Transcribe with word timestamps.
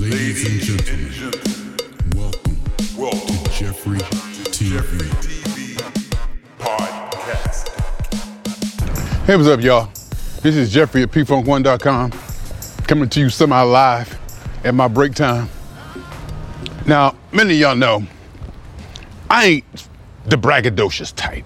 Ladies 0.00 0.48
and 0.48 0.82
gentlemen, 0.82 1.76
welcome, 2.16 2.58
welcome 2.96 3.36
to 3.36 3.50
Jeffrey 3.50 3.98
TV. 3.98 4.72
Jeffrey 4.72 5.08
TV 5.20 5.76
Podcast. 6.58 7.68
Hey, 9.26 9.36
what's 9.36 9.46
up, 9.46 9.60
y'all? 9.60 9.90
This 10.40 10.56
is 10.56 10.72
Jeffrey 10.72 11.02
at 11.02 11.10
pfunk1.com 11.10 12.12
coming 12.86 13.10
to 13.10 13.20
you 13.20 13.28
semi 13.28 13.60
live 13.60 14.18
at 14.64 14.74
my 14.74 14.88
break 14.88 15.14
time. 15.14 15.50
Now, 16.86 17.14
many 17.30 17.52
of 17.52 17.60
y'all 17.60 17.76
know 17.76 18.02
I 19.28 19.44
ain't 19.44 19.88
the 20.24 20.36
braggadocious 20.36 21.14
type. 21.14 21.44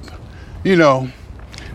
You 0.62 0.76
know, 0.76 1.10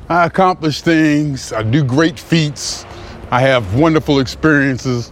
I 0.08 0.28
accomplish 0.28 0.80
things, 0.80 1.52
I 1.52 1.62
do 1.62 1.84
great 1.84 2.18
feats, 2.18 2.86
I 3.32 3.42
have 3.42 3.76
wonderful 3.76 4.22
experiences. 4.22 5.12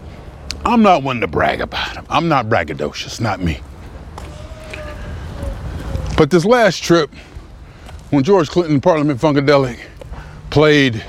I'm 0.68 0.81
not 0.81 1.02
one 1.02 1.21
to 1.21 1.27
brag 1.27 1.61
about 1.61 1.94
them. 1.94 2.05
I'm 2.09 2.27
not 2.27 2.48
braggadocious, 2.48 3.21
not 3.21 3.39
me. 3.39 3.62
But 6.17 6.30
this 6.30 6.44
last 6.44 6.84
trip, 6.84 7.09
when 8.09 8.25
George 8.25 8.49
Clinton 8.49 8.81
Parliament 8.81 9.22
Funkadelic 9.22 9.80
played 10.49 11.05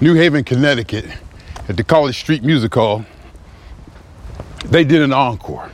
New 0.00 0.14
Haven, 0.14 0.44
Connecticut 0.44 1.04
at 1.68 1.76
the 1.76 1.82
College 1.82 2.16
Street 2.16 2.44
Music 2.44 2.72
Hall, 2.72 3.04
they 4.66 4.84
did 4.84 5.02
an 5.02 5.12
encore. 5.12 5.68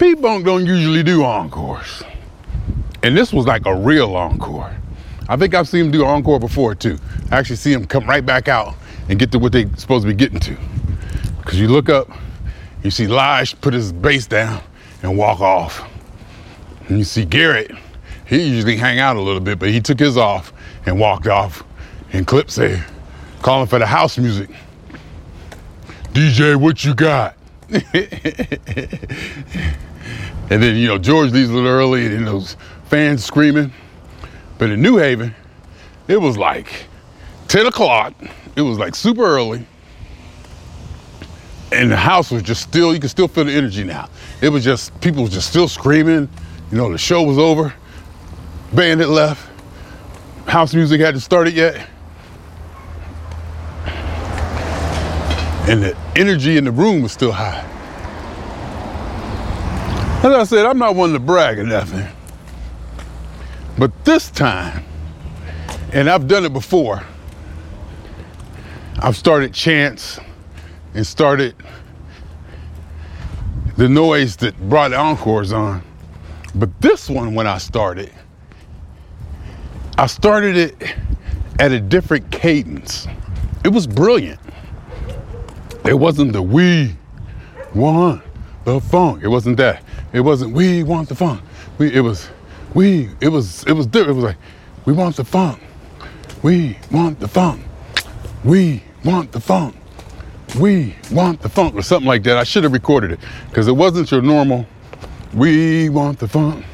P-Funk 0.00 0.44
don't 0.44 0.66
usually 0.66 1.04
do 1.04 1.22
encores. 1.22 2.02
And 3.04 3.16
this 3.16 3.32
was 3.32 3.46
like 3.46 3.64
a 3.66 3.76
real 3.76 4.16
encore. 4.16 4.74
I 5.28 5.36
think 5.36 5.54
I've 5.54 5.68
seen 5.68 5.84
them 5.84 5.92
do 5.92 6.04
encore 6.04 6.40
before 6.40 6.74
too. 6.74 6.98
I 7.30 7.38
actually 7.38 7.56
see 7.56 7.72
them 7.72 7.86
come 7.86 8.06
right 8.06 8.26
back 8.26 8.48
out 8.48 8.74
and 9.08 9.20
get 9.20 9.30
to 9.30 9.38
what 9.38 9.52
they're 9.52 9.70
supposed 9.76 10.02
to 10.02 10.08
be 10.08 10.14
getting 10.14 10.40
to. 10.40 10.56
Cause 11.44 11.56
you 11.56 11.68
look 11.68 11.88
up, 11.88 12.08
you 12.82 12.90
see 12.90 13.06
Lige 13.06 13.60
put 13.60 13.74
his 13.74 13.92
bass 13.92 14.26
down 14.26 14.62
and 15.02 15.16
walk 15.16 15.40
off. 15.40 15.88
And 16.88 16.98
you 16.98 17.04
see 17.04 17.24
Garrett, 17.24 17.70
he 18.26 18.42
usually 18.42 18.76
hang 18.76 18.98
out 18.98 19.16
a 19.16 19.20
little 19.20 19.40
bit, 19.40 19.58
but 19.58 19.68
he 19.70 19.80
took 19.80 19.98
his 19.98 20.16
off 20.16 20.52
and 20.86 20.98
walked 20.98 21.26
off. 21.26 21.64
And 22.12 22.26
Clip 22.26 22.50
said, 22.50 22.84
calling 23.42 23.66
for 23.66 23.78
the 23.78 23.86
house 23.86 24.18
music. 24.18 24.50
DJ, 26.12 26.56
what 26.56 26.84
you 26.84 26.94
got? 26.94 27.36
and 27.70 27.82
then, 30.48 30.76
you 30.76 30.86
know, 30.88 30.98
George 30.98 31.32
leaves 31.32 31.50
a 31.50 31.54
little 31.54 31.68
early 31.68 32.06
and 32.06 32.14
then 32.14 32.24
those 32.24 32.56
fans 32.84 33.24
screaming. 33.24 33.72
But 34.58 34.70
in 34.70 34.82
New 34.82 34.98
Haven, 34.98 35.34
it 36.08 36.18
was 36.18 36.36
like 36.36 36.86
10 37.48 37.66
o'clock. 37.66 38.14
It 38.56 38.62
was 38.62 38.78
like 38.78 38.94
super 38.94 39.24
early. 39.24 39.66
And 41.72 41.90
the 41.90 41.96
house 41.96 42.30
was 42.30 42.42
just 42.42 42.62
still, 42.62 42.92
you 42.92 43.00
could 43.00 43.10
still 43.10 43.28
feel 43.28 43.44
the 43.44 43.52
energy 43.52 43.82
now. 43.82 44.10
It 44.42 44.50
was 44.50 44.62
just, 44.62 44.98
people 45.00 45.22
was 45.22 45.32
just 45.32 45.48
still 45.48 45.68
screaming. 45.68 46.28
You 46.70 46.76
know, 46.76 46.92
the 46.92 46.98
show 46.98 47.22
was 47.22 47.38
over. 47.38 47.72
Band 48.74 49.00
had 49.00 49.08
left. 49.08 49.48
House 50.46 50.74
music 50.74 51.00
hadn't 51.00 51.20
started 51.20 51.54
yet. 51.54 51.88
And 55.66 55.82
the 55.82 55.96
energy 56.14 56.58
in 56.58 56.64
the 56.64 56.72
room 56.72 57.02
was 57.02 57.12
still 57.12 57.32
high. 57.32 57.66
As 60.18 60.26
I 60.26 60.44
said, 60.44 60.66
I'm 60.66 60.78
not 60.78 60.94
one 60.94 61.14
to 61.14 61.18
brag 61.18 61.58
or 61.58 61.64
nothing. 61.64 62.06
But 63.78 64.04
this 64.04 64.30
time, 64.30 64.84
and 65.92 66.10
I've 66.10 66.28
done 66.28 66.44
it 66.44 66.52
before, 66.52 67.02
I've 68.98 69.16
started 69.16 69.54
chants 69.54 70.20
and 70.94 71.06
started 71.06 71.54
the 73.76 73.88
noise 73.88 74.36
that 74.36 74.58
brought 74.68 74.92
encores 74.92 75.52
on. 75.52 75.82
But 76.54 76.80
this 76.80 77.08
one, 77.08 77.34
when 77.34 77.46
I 77.46 77.58
started, 77.58 78.12
I 79.96 80.06
started 80.06 80.56
it 80.56 80.94
at 81.58 81.72
a 81.72 81.80
different 81.80 82.30
cadence. 82.30 83.06
It 83.64 83.68
was 83.68 83.86
brilliant. 83.86 84.40
It 85.84 85.94
wasn't 85.94 86.32
the 86.32 86.42
we 86.42 86.96
want 87.74 88.22
the 88.64 88.80
funk. 88.80 89.22
It 89.22 89.28
wasn't 89.28 89.56
that. 89.56 89.82
It 90.12 90.20
wasn't 90.20 90.52
we 90.52 90.82
want 90.82 91.08
the 91.08 91.14
funk. 91.14 91.40
We, 91.78 91.92
it 91.92 92.00
was 92.00 92.28
we. 92.74 93.10
It 93.20 93.28
was 93.28 93.64
it 93.64 93.72
was 93.72 93.86
different. 93.86 94.10
It 94.10 94.22
was 94.22 94.24
like 94.24 94.36
we 94.84 94.92
want 94.92 95.16
the 95.16 95.24
funk. 95.24 95.60
We 96.42 96.78
want 96.90 97.20
the 97.20 97.28
funk. 97.28 97.62
We 98.44 98.82
want 99.04 99.32
the 99.32 99.40
funk. 99.40 99.76
We 100.58 100.94
want 101.10 101.40
the 101.40 101.48
funk 101.48 101.74
or 101.74 101.82
something 101.82 102.06
like 102.06 102.22
that. 102.24 102.36
I 102.36 102.44
should 102.44 102.64
have 102.64 102.72
recorded 102.72 103.12
it 103.12 103.20
because 103.48 103.68
it 103.68 103.72
wasn't 103.72 104.10
your 104.10 104.22
normal 104.22 104.66
we 105.34 105.88
want 105.88 106.18
the 106.18 106.28
funk 106.28 106.64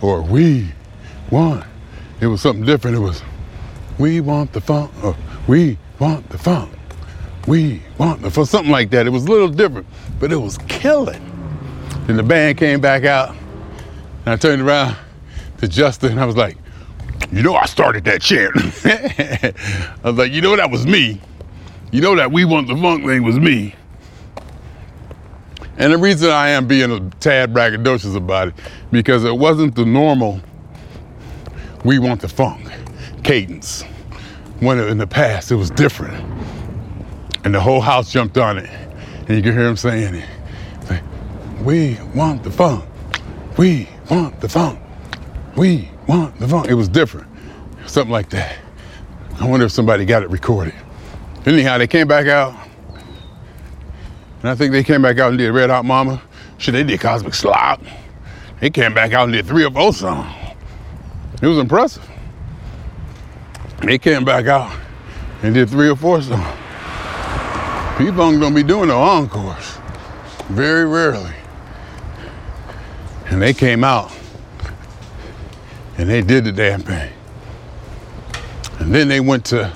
or 0.00 0.22
we 0.22 0.68
want. 1.30 1.64
It 2.20 2.26
was 2.28 2.40
something 2.40 2.64
different. 2.64 2.96
It 2.96 3.00
was 3.00 3.22
we 3.98 4.20
want 4.20 4.52
the 4.52 4.60
funk 4.60 4.92
or 5.02 5.16
we 5.48 5.78
want 5.98 6.28
the 6.30 6.38
funk. 6.38 6.72
We 7.46 7.82
want 7.98 8.22
the 8.22 8.30
funk. 8.30 8.48
Something 8.48 8.70
like 8.70 8.90
that. 8.90 9.06
It 9.06 9.10
was 9.10 9.24
a 9.24 9.30
little 9.30 9.48
different, 9.48 9.86
but 10.20 10.32
it 10.32 10.36
was 10.36 10.58
killing. 10.68 11.24
Then 12.06 12.16
the 12.16 12.22
band 12.22 12.58
came 12.58 12.80
back 12.80 13.04
out 13.04 13.30
and 14.24 14.28
I 14.28 14.36
turned 14.36 14.62
around 14.62 14.96
to 15.58 15.68
Justin 15.68 16.12
and 16.12 16.20
I 16.20 16.24
was 16.24 16.36
like, 16.36 16.56
you 17.32 17.42
know 17.42 17.54
I 17.54 17.66
started 17.66 18.04
that 18.04 18.22
chant. 18.22 18.54
I 20.04 20.08
was 20.08 20.18
like, 20.18 20.30
you 20.32 20.40
know 20.40 20.54
that 20.54 20.70
was 20.70 20.86
me. 20.86 21.20
You 21.90 22.00
know 22.02 22.16
that 22.16 22.30
we 22.32 22.44
want 22.44 22.68
the 22.68 22.76
funk 22.76 23.06
thing 23.06 23.22
was 23.22 23.38
me. 23.38 23.74
And 25.78 25.92
the 25.92 25.98
reason 25.98 26.30
I 26.30 26.50
am 26.50 26.66
being 26.66 26.90
a 26.90 27.00
tad 27.20 27.54
braggadocious 27.54 28.16
about 28.16 28.48
it, 28.48 28.54
because 28.90 29.24
it 29.24 29.36
wasn't 29.36 29.74
the 29.74 29.84
normal 29.84 30.40
we 31.84 31.98
want 31.98 32.20
the 32.20 32.28
funk 32.28 32.68
cadence. 33.22 33.82
When 34.60 34.78
in 34.78 34.98
the 34.98 35.06
past 35.06 35.50
it 35.52 35.54
was 35.54 35.70
different. 35.70 36.14
And 37.44 37.54
the 37.54 37.60
whole 37.60 37.80
house 37.80 38.12
jumped 38.12 38.36
on 38.36 38.58
it. 38.58 38.68
And 39.28 39.36
you 39.36 39.42
can 39.42 39.52
hear 39.52 39.66
him 39.66 39.76
saying 39.76 40.16
it. 40.16 40.28
We 41.62 41.98
want 42.14 42.42
the 42.42 42.50
funk. 42.50 42.84
We 43.56 43.88
want 44.10 44.40
the 44.40 44.48
funk. 44.48 44.80
We 45.56 45.90
want 46.06 46.38
the 46.38 46.48
funk. 46.48 46.68
It 46.68 46.74
was 46.74 46.88
different. 46.88 47.28
Something 47.86 48.12
like 48.12 48.30
that. 48.30 48.58
I 49.40 49.46
wonder 49.46 49.66
if 49.66 49.72
somebody 49.72 50.04
got 50.04 50.22
it 50.22 50.30
recorded. 50.30 50.74
Anyhow, 51.46 51.78
they 51.78 51.86
came 51.86 52.08
back 52.08 52.26
out. 52.26 52.54
And 54.40 54.50
I 54.50 54.54
think 54.54 54.72
they 54.72 54.84
came 54.84 55.02
back 55.02 55.18
out 55.18 55.30
and 55.30 55.38
did 55.38 55.50
Red 55.50 55.70
Hot 55.70 55.84
Mama. 55.84 56.22
Shit, 56.58 56.74
they 56.74 56.84
did 56.84 57.00
Cosmic 57.00 57.34
Slop. 57.34 57.80
They 58.60 58.70
came 58.70 58.94
back 58.94 59.12
out 59.12 59.24
and 59.24 59.32
did 59.32 59.46
three 59.46 59.64
or 59.64 59.70
four 59.70 59.92
songs. 59.92 60.32
It 61.40 61.46
was 61.46 61.58
impressive. 61.58 62.08
They 63.82 63.98
came 63.98 64.24
back 64.24 64.46
out 64.46 64.76
and 65.42 65.54
did 65.54 65.70
three 65.70 65.88
or 65.88 65.96
four 65.96 66.20
songs. 66.20 66.56
People 67.96 68.22
aren't 68.22 68.40
gonna 68.40 68.54
be 68.54 68.62
doing 68.62 68.88
no 68.88 69.00
encores. 69.00 69.78
Very 70.48 70.84
rarely. 70.84 71.32
And 73.26 73.40
they 73.40 73.52
came 73.52 73.84
out 73.84 74.12
and 75.96 76.08
they 76.08 76.22
did 76.22 76.44
the 76.44 76.52
damn 76.52 76.80
thing. 76.80 77.12
And 78.78 78.94
then 78.94 79.08
they 79.08 79.20
went 79.20 79.44
to 79.46 79.72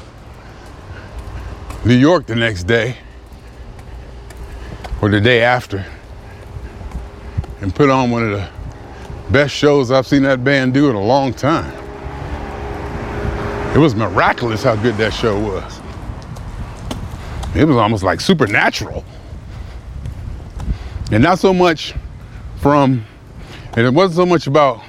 New 1.85 1.97
York 1.97 2.27
the 2.27 2.37
next 2.37 2.65
day 2.65 2.97
or 5.01 5.09
the 5.09 5.21
day 5.21 5.43
after 5.43 5.85
and 7.61 7.75
put 7.75 7.91
on 7.91 8.09
one 8.09 8.23
of 8.23 8.31
the 8.31 8.49
best 9.33 9.53
shows 9.53 9.91
I've 9.91 10.07
seen 10.07 10.23
that 10.23 10.45
band 10.45 10.75
do 10.75 10.91
in 10.91 10.95
a 10.95 11.03
long 11.03 11.35
time. 11.35 11.73
It 13.75 13.79
was 13.79 13.97
miraculous 13.97 14.63
how 14.63 14.77
good 14.77 14.97
that 14.99 15.13
show 15.13 15.37
was. 15.41 15.81
It 17.57 17.65
was 17.65 17.77
almost 17.77 18.05
like 18.05 18.21
supernatural. 18.21 19.05
And 21.11 21.21
not 21.21 21.41
so 21.41 21.53
much 21.53 21.95
from, 22.61 23.05
and 23.73 23.85
it 23.85 23.93
wasn't 23.93 24.17
so 24.17 24.27
much 24.27 24.47
about 24.47 24.83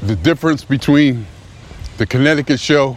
the 0.00 0.16
difference 0.16 0.64
between 0.64 1.26
the 1.98 2.06
Connecticut 2.06 2.58
show 2.58 2.96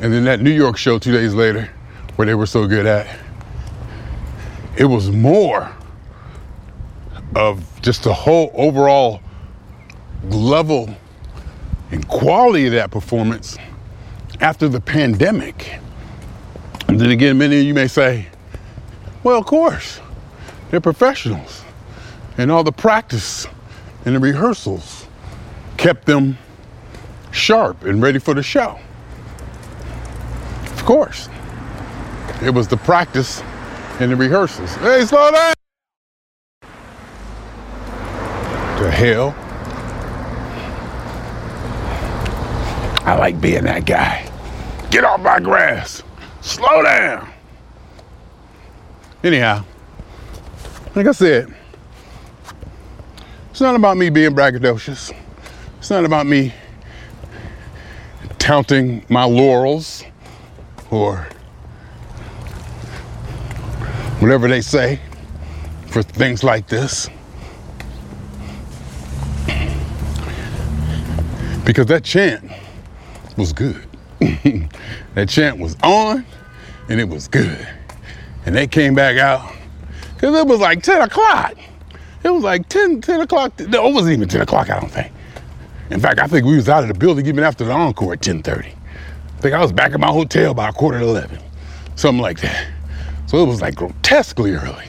and 0.00 0.12
then 0.12 0.24
that 0.24 0.40
New 0.40 0.52
York 0.52 0.76
show 0.76 1.00
two 1.00 1.12
days 1.12 1.34
later 1.34 1.70
where 2.16 2.26
they 2.26 2.34
were 2.34 2.46
so 2.46 2.66
good 2.66 2.86
at. 2.86 3.06
It 4.76 4.84
was 4.84 5.10
more 5.10 5.70
of 7.34 7.80
just 7.82 8.04
the 8.04 8.12
whole 8.14 8.50
overall 8.54 9.20
level 10.24 10.94
and 11.90 12.06
quality 12.08 12.66
of 12.66 12.72
that 12.72 12.90
performance 12.90 13.56
after 14.40 14.68
the 14.68 14.80
pandemic. 14.80 15.78
And 16.88 17.00
then 17.00 17.10
again, 17.10 17.38
many 17.38 17.58
of 17.60 17.64
you 17.64 17.74
may 17.74 17.88
say, 17.88 18.28
well, 19.22 19.38
of 19.38 19.46
course, 19.46 20.00
they're 20.70 20.80
professionals. 20.80 21.62
And 22.36 22.50
all 22.50 22.64
the 22.64 22.72
practice 22.72 23.46
and 24.04 24.14
the 24.14 24.20
rehearsals 24.20 25.06
kept 25.76 26.04
them 26.06 26.36
sharp 27.30 27.84
and 27.84 28.02
ready 28.02 28.18
for 28.18 28.34
the 28.34 28.42
show. 28.42 28.78
Of 30.64 30.84
course. 30.84 31.28
It 32.44 32.52
was 32.52 32.68
the 32.68 32.76
practice 32.76 33.42
and 34.00 34.12
the 34.12 34.16
rehearsals. 34.16 34.74
Hey, 34.76 35.06
slow 35.06 35.30
down. 35.30 35.54
To 38.78 38.90
hell. 38.90 39.34
I 43.06 43.16
like 43.18 43.40
being 43.40 43.64
that 43.64 43.86
guy. 43.86 44.30
Get 44.90 45.04
off 45.04 45.20
my 45.20 45.40
grass. 45.40 46.02
Slow 46.42 46.82
down. 46.82 47.30
Anyhow, 49.22 49.64
like 50.94 51.06
I 51.06 51.12
said, 51.12 51.54
it's 53.50 53.60
not 53.62 53.74
about 53.74 53.96
me 53.96 54.10
being 54.10 54.32
braggadocious. 54.32 55.14
It's 55.78 55.88
not 55.88 56.04
about 56.04 56.26
me 56.26 56.52
counting 58.38 59.02
my 59.08 59.24
laurels 59.24 60.04
or 60.90 61.26
whatever 64.24 64.48
they 64.48 64.62
say 64.62 64.98
for 65.88 66.02
things 66.02 66.42
like 66.42 66.66
this. 66.66 67.10
Because 71.66 71.84
that 71.88 72.04
chant 72.04 72.50
was 73.36 73.52
good. 73.52 73.86
that 75.14 75.28
chant 75.28 75.58
was 75.58 75.76
on 75.82 76.24
and 76.88 77.02
it 77.02 77.06
was 77.06 77.28
good. 77.28 77.68
And 78.46 78.54
they 78.54 78.66
came 78.66 78.94
back 78.94 79.18
out 79.18 79.52
because 80.14 80.34
it 80.34 80.46
was 80.46 80.58
like 80.58 80.82
10 80.82 81.02
o'clock. 81.02 81.54
It 82.22 82.30
was 82.30 82.42
like 82.42 82.66
10, 82.70 83.02
10 83.02 83.20
o'clock. 83.20 83.58
No, 83.60 83.88
it 83.88 83.92
wasn't 83.92 84.14
even 84.14 84.26
10 84.26 84.40
o'clock, 84.40 84.70
I 84.70 84.80
don't 84.80 84.90
think. 84.90 85.12
In 85.90 86.00
fact, 86.00 86.18
I 86.18 86.28
think 86.28 86.46
we 86.46 86.56
was 86.56 86.70
out 86.70 86.82
of 86.82 86.88
the 86.88 86.94
building 86.94 87.26
even 87.26 87.44
after 87.44 87.66
the 87.66 87.72
encore 87.72 88.14
at 88.14 88.20
10.30. 88.20 88.68
I 88.68 89.40
think 89.42 89.54
I 89.54 89.60
was 89.60 89.70
back 89.70 89.92
at 89.92 90.00
my 90.00 90.06
hotel 90.06 90.54
by 90.54 90.70
a 90.70 90.72
quarter 90.72 90.98
to 91.00 91.04
11, 91.04 91.38
something 91.96 92.22
like 92.22 92.40
that. 92.40 92.73
So 93.26 93.42
it 93.42 93.46
was 93.46 93.60
like 93.60 93.74
grotesquely 93.74 94.52
early. 94.52 94.86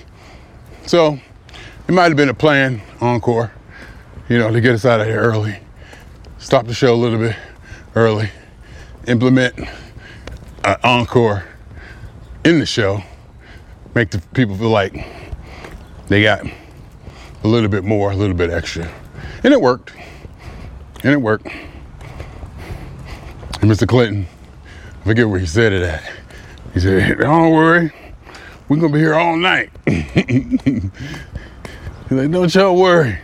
So 0.86 1.20
it 1.88 1.92
might 1.92 2.06
have 2.06 2.16
been 2.16 2.30
a 2.30 2.34
plan, 2.34 2.82
encore, 3.02 3.52
you 4.30 4.38
know, 4.38 4.52
to 4.52 4.62
get 4.62 4.74
us 4.74 4.86
out 4.86 5.02
of 5.02 5.08
here 5.08 5.20
early, 5.20 5.58
stop 6.38 6.68
the 6.68 6.74
show 6.74 6.94
a 6.94 6.96
little 6.96 7.20
bit 7.20 7.36
early, 7.96 8.30
implement 9.08 9.58
an 10.64 10.76
encore 10.84 11.44
in 12.44 12.60
the 12.60 12.66
show, 12.66 13.02
make 13.94 14.12
the 14.12 14.20
people 14.34 14.56
feel 14.56 14.70
like 14.70 15.08
they 16.08 16.24
got 16.24 16.46
a 17.44 17.48
little 17.48 17.70
bit 17.70 17.84
more, 17.84 18.12
a 18.12 18.16
little 18.16 18.36
bit 18.36 18.50
extra. 18.50 18.92
And 19.44 19.54
it 19.54 19.62
worked. 19.62 19.94
And 21.04 21.14
it 21.14 21.22
worked. 21.22 21.48
And 23.62 23.72
Mr. 23.72 23.88
Clinton, 23.88 24.28
I 25.02 25.04
forget 25.04 25.28
where 25.30 25.40
he 25.40 25.46
said 25.46 25.72
it 25.72 25.84
at. 25.84 26.04
He 26.74 26.80
said, 26.80 27.20
Don't 27.20 27.52
worry, 27.52 27.92
we're 28.68 28.78
gonna 28.78 28.94
be 28.94 29.00
here 29.00 29.14
all 29.14 29.38
night. 29.38 29.70
He's 29.86 30.04
like, 32.10 32.32
Don't 32.32 32.54
y'all 32.54 32.76
worry. 32.76 33.20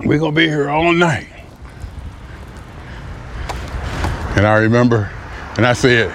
We're 0.00 0.18
gonna 0.18 0.32
be 0.32 0.48
here 0.48 0.68
all 0.68 0.92
night. 0.92 1.28
And 4.36 4.46
I 4.46 4.58
remember, 4.58 5.10
and 5.56 5.66
I 5.66 5.74
said, 5.74 6.08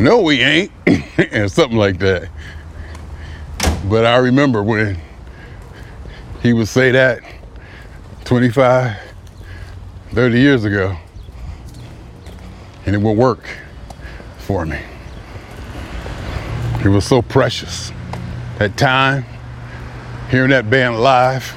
No, 0.00 0.20
we 0.20 0.40
ain't, 0.40 0.72
and 0.86 1.50
something 1.52 1.78
like 1.78 1.98
that. 1.98 2.30
But 3.88 4.06
I 4.06 4.16
remember 4.16 4.62
when 4.62 4.98
he 6.42 6.54
would 6.54 6.68
say 6.68 6.92
that 6.92 7.22
25, 8.24 8.96
30 10.12 10.40
years 10.40 10.64
ago, 10.64 10.96
and 12.86 12.94
it 12.94 12.98
would 12.98 13.16
work 13.16 13.44
for 14.52 14.66
me. 14.66 14.78
It 16.84 16.88
was 16.88 17.06
so 17.06 17.22
precious. 17.22 17.90
That 18.58 18.76
time, 18.76 19.24
hearing 20.30 20.50
that 20.50 20.68
band 20.68 21.00
live 21.00 21.56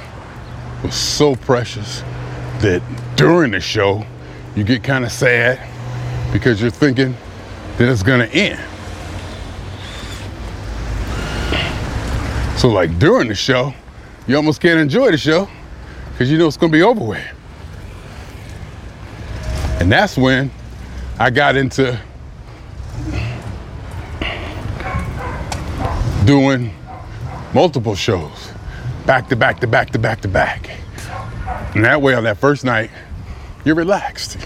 was 0.82 0.96
so 0.96 1.36
precious 1.36 2.04
that 2.60 2.82
during 3.18 3.52
the 3.52 3.60
show, 3.60 4.06
you 4.56 4.64
get 4.64 4.82
kind 4.82 5.04
of 5.04 5.12
sad 5.12 5.60
because 6.32 6.62
you're 6.62 6.72
thinking 6.72 7.14
that 7.78 7.92
it's 7.92 8.02
gonna 8.02 8.28
end. 8.28 8.62
So, 12.58 12.70
like 12.70 12.98
during 12.98 13.28
the 13.28 13.36
show, 13.36 13.74
you 14.26 14.38
almost 14.38 14.62
can't 14.62 14.80
enjoy 14.80 15.12
the 15.12 15.18
show 15.18 15.50
because 16.14 16.32
you 16.32 16.38
know 16.38 16.48
it's 16.48 16.56
gonna 16.56 16.72
be 16.72 16.82
over 16.82 17.04
with. 17.04 17.28
And 19.82 19.92
that's 19.92 20.18
when 20.18 20.50
I 21.20 21.30
got 21.30 21.58
into 21.58 22.00
doing 26.26 26.74
multiple 27.54 27.96
shows, 27.96 28.52
back 29.06 29.30
to 29.30 29.36
back 29.36 29.60
to 29.60 29.68
back 29.68 29.92
to 29.92 30.00
back 30.00 30.22
to 30.22 30.28
back. 30.28 30.70
And 31.76 31.84
that 31.86 32.02
way, 32.02 32.14
on 32.14 32.24
that 32.24 32.38
first 32.38 32.66
night, 32.66 32.90
you're 33.64 33.76
relaxed. 33.76 34.38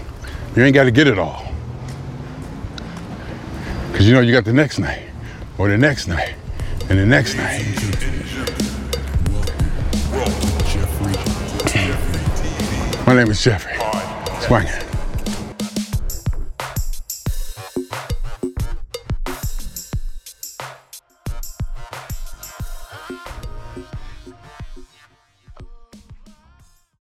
You 0.54 0.64
ain't 0.64 0.74
got 0.74 0.84
to 0.84 0.90
get 0.90 1.06
it 1.06 1.18
all. 1.18 1.46
Because 3.90 4.08
you 4.08 4.14
know 4.14 4.20
you 4.20 4.32
got 4.32 4.44
the 4.44 4.52
next 4.52 4.78
night, 4.78 5.04
or 5.58 5.68
the 5.68 5.78
next 5.78 6.06
night, 6.06 6.34
and 6.88 6.98
the 6.98 7.06
next 7.06 7.36
night. 7.36 7.64
My 13.06 13.14
name 13.14 13.30
is 13.30 13.42
Jeffrey. 13.42 13.72
Swangin'. 14.42 14.89